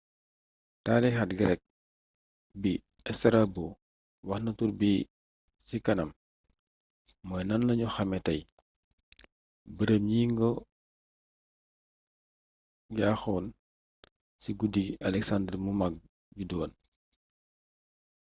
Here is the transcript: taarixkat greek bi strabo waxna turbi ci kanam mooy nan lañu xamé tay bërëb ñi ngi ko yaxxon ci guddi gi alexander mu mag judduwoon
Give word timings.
taarixkat 0.85 1.29
greek 1.39 1.61
bi 2.61 2.71
strabo 3.17 3.65
waxna 4.29 4.51
turbi 4.57 4.91
ci 5.67 5.75
kanam 5.85 6.09
mooy 7.27 7.43
nan 7.49 7.61
lañu 7.67 7.87
xamé 7.95 8.17
tay 8.25 8.41
bërëb 9.77 10.01
ñi 10.09 10.21
ngi 10.27 10.35
ko 10.39 10.49
yaxxon 12.99 13.45
ci 14.41 14.49
guddi 14.59 14.81
gi 14.85 14.93
alexander 15.07 15.55
mu 15.63 15.71
mag 15.81 15.93
judduwoon 16.37 16.71